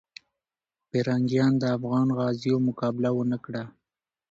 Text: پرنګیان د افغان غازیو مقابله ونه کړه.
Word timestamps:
پرنګیان 0.89 1.53
د 1.57 1.63
افغان 1.77 2.07
غازیو 2.17 2.57
مقابله 2.67 3.09
ونه 3.13 3.37
کړه. 3.45 3.63